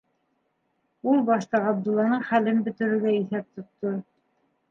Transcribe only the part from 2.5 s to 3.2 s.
бөтөрөргә